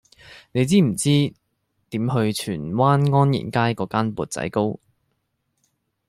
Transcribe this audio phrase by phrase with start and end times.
[0.53, 1.09] 你知唔知
[1.91, 4.79] 點去荃灣安賢街嗰間缽仔糕